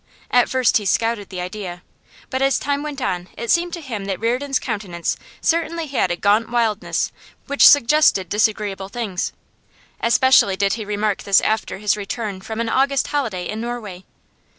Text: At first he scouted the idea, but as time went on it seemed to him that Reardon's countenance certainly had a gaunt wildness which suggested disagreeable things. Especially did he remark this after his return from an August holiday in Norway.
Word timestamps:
At 0.31 0.49
first 0.49 0.77
he 0.77 0.85
scouted 0.87 1.29
the 1.29 1.39
idea, 1.41 1.83
but 2.31 2.41
as 2.41 2.57
time 2.57 2.81
went 2.81 3.03
on 3.03 3.27
it 3.37 3.51
seemed 3.51 3.71
to 3.73 3.81
him 3.81 4.05
that 4.05 4.19
Reardon's 4.19 4.57
countenance 4.57 5.15
certainly 5.41 5.85
had 5.85 6.09
a 6.09 6.15
gaunt 6.15 6.49
wildness 6.49 7.11
which 7.45 7.67
suggested 7.67 8.27
disagreeable 8.27 8.89
things. 8.89 9.31
Especially 10.01 10.55
did 10.55 10.73
he 10.73 10.85
remark 10.85 11.21
this 11.21 11.39
after 11.41 11.77
his 11.77 11.95
return 11.95 12.41
from 12.41 12.59
an 12.59 12.67
August 12.67 13.05
holiday 13.09 13.47
in 13.47 13.61
Norway. 13.61 14.03